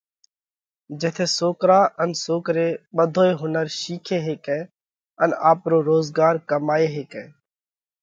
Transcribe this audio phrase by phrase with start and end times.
[0.99, 4.59] جيٿئہ سوڪرا ان سوڪري ٻڌوئي هُنر شِيکي هيڪئہ
[5.23, 7.23] ان آپرو روزڳار ڪمائي هيڪئہ۔